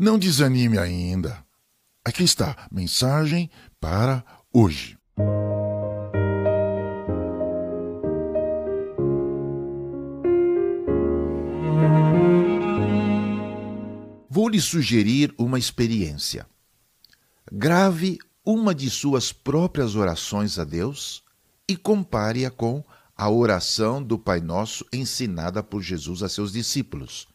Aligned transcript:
Não 0.00 0.18
desanime 0.18 0.78
ainda. 0.78 1.44
Aqui 2.02 2.24
está, 2.24 2.66
mensagem 2.72 3.50
para 3.78 4.24
hoje. 4.50 4.96
Vou 14.30 14.48
lhe 14.48 14.58
sugerir 14.58 15.34
uma 15.36 15.58
experiência. 15.58 16.46
Grave 17.52 18.18
uma 18.42 18.74
de 18.74 18.88
suas 18.88 19.34
próprias 19.34 19.96
orações 19.96 20.58
a 20.58 20.64
Deus 20.64 21.22
e 21.68 21.76
compare-a 21.76 22.50
com 22.50 22.82
a 23.14 23.28
oração 23.28 24.02
do 24.02 24.18
Pai 24.18 24.40
Nosso 24.40 24.82
ensinada 24.94 25.62
por 25.62 25.82
Jesus 25.82 26.22
a 26.22 26.28
seus 26.30 26.52
discípulos. 26.52 27.28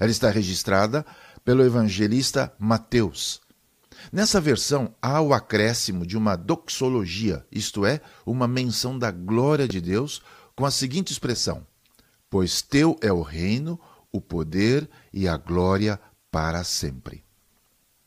Ela 0.00 0.10
está 0.10 0.30
registrada 0.30 1.06
pelo 1.46 1.64
evangelista 1.64 2.52
Mateus. 2.58 3.40
Nessa 4.12 4.40
versão 4.40 4.92
há 5.00 5.20
o 5.20 5.32
acréscimo 5.32 6.04
de 6.04 6.16
uma 6.16 6.34
doxologia, 6.34 7.46
isto 7.52 7.86
é, 7.86 8.00
uma 8.26 8.48
menção 8.48 8.98
da 8.98 9.12
glória 9.12 9.68
de 9.68 9.80
Deus, 9.80 10.20
com 10.56 10.66
a 10.66 10.72
seguinte 10.72 11.12
expressão: 11.12 11.64
Pois 12.28 12.62
teu 12.62 12.98
é 13.00 13.12
o 13.12 13.22
reino, 13.22 13.78
o 14.10 14.20
poder 14.20 14.90
e 15.12 15.28
a 15.28 15.36
glória 15.36 16.00
para 16.32 16.64
sempre. 16.64 17.22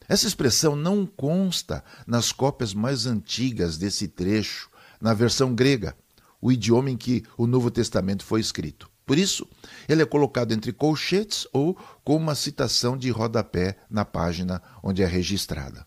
Essa 0.06 0.28
expressão 0.28 0.76
não 0.76 1.06
consta 1.06 1.82
nas 2.06 2.34
cópias 2.34 2.74
mais 2.74 3.06
antigas 3.06 3.78
desse 3.78 4.10
trecho, 4.10 4.70
na 5.00 5.14
versão 5.14 5.56
grega, 5.56 5.96
o 6.42 6.52
idioma 6.52 6.92
em 6.92 6.98
que 6.98 7.24
o 7.38 7.48
Novo 7.48 7.72
Testamento 7.72 8.26
foi 8.26 8.42
escrito. 8.42 8.92
Por 9.10 9.18
isso, 9.18 9.48
ele 9.88 10.04
é 10.04 10.06
colocado 10.06 10.52
entre 10.52 10.72
colchetes 10.72 11.48
ou 11.52 11.76
com 12.04 12.16
uma 12.16 12.36
citação 12.36 12.96
de 12.96 13.10
rodapé 13.10 13.76
na 13.90 14.06
página 14.06 14.62
onde 14.84 15.02
é 15.02 15.08
registrada. 15.08 15.84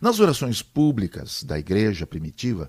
Nas 0.00 0.18
orações 0.18 0.60
públicas 0.60 1.44
da 1.44 1.56
igreja 1.56 2.08
primitiva, 2.08 2.68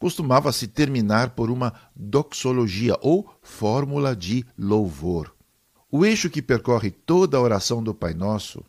costumava-se 0.00 0.66
terminar 0.66 1.30
por 1.30 1.48
uma 1.48 1.72
doxologia 1.94 2.98
ou 3.00 3.32
fórmula 3.40 4.16
de 4.16 4.44
louvor. 4.58 5.32
O 5.88 6.04
eixo 6.04 6.28
que 6.28 6.42
percorre 6.42 6.90
toda 6.90 7.36
a 7.36 7.40
oração 7.40 7.84
do 7.84 7.94
Pai 7.94 8.14
Nosso 8.14 8.64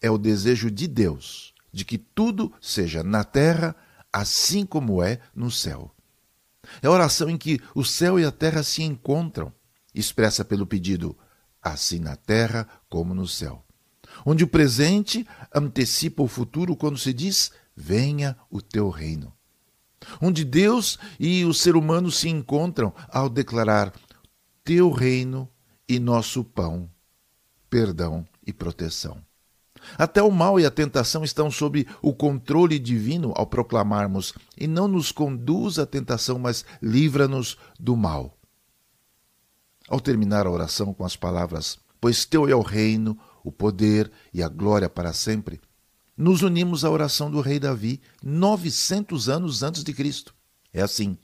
é 0.00 0.10
o 0.10 0.16
desejo 0.16 0.70
de 0.70 0.88
Deus 0.88 1.52
de 1.70 1.84
que 1.84 1.98
tudo 1.98 2.50
seja 2.58 3.02
na 3.02 3.22
terra 3.22 3.76
assim 4.10 4.64
como 4.64 5.02
é 5.02 5.20
no 5.36 5.50
céu. 5.50 5.94
É 6.80 6.86
a 6.86 6.90
oração 6.90 7.28
em 7.28 7.36
que 7.36 7.60
o 7.74 7.84
céu 7.84 8.18
e 8.18 8.24
a 8.24 8.32
terra 8.32 8.62
se 8.62 8.82
encontram, 8.82 9.52
expressa 9.94 10.44
pelo 10.44 10.66
pedido 10.66 11.16
assim 11.62 11.98
na 11.98 12.16
terra 12.16 12.68
como 12.88 13.14
no 13.14 13.26
céu. 13.26 13.64
Onde 14.24 14.44
o 14.44 14.48
presente 14.48 15.26
antecipa 15.54 16.22
o 16.22 16.28
futuro 16.28 16.76
quando 16.76 16.98
se 16.98 17.12
diz: 17.12 17.52
Venha 17.74 18.36
o 18.50 18.60
teu 18.60 18.90
reino. 18.90 19.32
Onde 20.20 20.44
Deus 20.44 20.98
e 21.18 21.44
o 21.44 21.54
ser 21.54 21.76
humano 21.76 22.10
se 22.10 22.28
encontram 22.28 22.92
ao 23.08 23.28
declarar: 23.28 23.92
Teu 24.62 24.90
reino 24.90 25.48
e 25.88 25.98
nosso 25.98 26.44
pão, 26.44 26.90
perdão 27.68 28.26
e 28.46 28.52
proteção. 28.52 29.20
Até 29.98 30.22
o 30.22 30.30
mal 30.30 30.58
e 30.58 30.64
a 30.64 30.70
tentação 30.70 31.24
estão 31.24 31.50
sob 31.50 31.86
o 32.00 32.14
controle 32.14 32.78
divino 32.78 33.32
ao 33.36 33.46
proclamarmos: 33.46 34.32
e 34.56 34.66
não 34.66 34.88
nos 34.88 35.12
conduz 35.12 35.78
à 35.78 35.86
tentação, 35.86 36.38
mas 36.38 36.64
livra-nos 36.80 37.58
do 37.78 37.96
mal. 37.96 38.36
Ao 39.88 40.00
terminar 40.00 40.46
a 40.46 40.50
oração 40.50 40.94
com 40.94 41.04
as 41.04 41.16
palavras: 41.16 41.78
Pois 42.00 42.24
teu 42.24 42.48
é 42.48 42.54
o 42.54 42.62
reino, 42.62 43.18
o 43.42 43.52
poder 43.52 44.10
e 44.32 44.42
a 44.42 44.48
glória 44.48 44.88
para 44.88 45.12
sempre, 45.12 45.60
nos 46.16 46.42
unimos 46.42 46.84
à 46.84 46.90
oração 46.90 47.30
do 47.30 47.40
rei 47.40 47.58
Davi, 47.58 48.00
900 48.22 49.28
anos 49.28 49.62
antes 49.62 49.84
de 49.84 49.92
Cristo. 49.92 50.34
É 50.72 50.80
assim: 50.80 51.18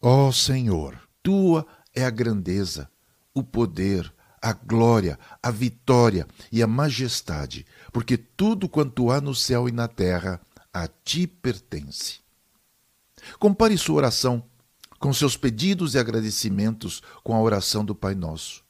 Ó 0.00 0.28
oh 0.28 0.32
Senhor, 0.32 0.98
tua 1.22 1.66
é 1.94 2.04
a 2.04 2.10
grandeza, 2.10 2.90
o 3.34 3.42
poder, 3.42 4.12
a 4.40 4.52
glória, 4.52 5.18
a 5.42 5.50
vitória 5.50 6.26
e 6.50 6.62
a 6.62 6.66
majestade, 6.66 7.66
porque 7.92 8.16
tudo 8.16 8.68
quanto 8.68 9.10
há 9.10 9.20
no 9.20 9.34
céu 9.34 9.68
e 9.68 9.72
na 9.72 9.88
terra 9.88 10.40
a 10.72 10.86
ti 10.86 11.26
pertence. 11.26 12.20
Compare 13.38 13.76
sua 13.76 13.96
oração 13.96 14.44
com 14.98 15.12
seus 15.12 15.36
pedidos 15.36 15.94
e 15.94 15.98
agradecimentos 15.98 17.02
com 17.22 17.34
a 17.34 17.40
oração 17.40 17.84
do 17.84 17.94
Pai 17.94 18.14
Nosso. 18.14 18.64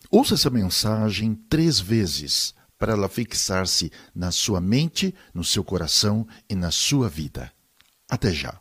Ouça 0.09 0.33
essa 0.33 0.49
mensagem 0.49 1.35
três 1.35 1.79
vezes 1.79 2.55
para 2.79 2.93
ela 2.93 3.07
fixar-se 3.07 3.91
na 4.15 4.31
sua 4.31 4.59
mente, 4.59 5.13
no 5.33 5.43
seu 5.43 5.63
coração 5.63 6.27
e 6.49 6.55
na 6.55 6.71
sua 6.71 7.07
vida. 7.09 7.53
Até 8.09 8.33
já. 8.33 8.59